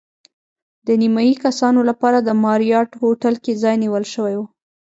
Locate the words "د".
0.87-0.89, 2.21-2.29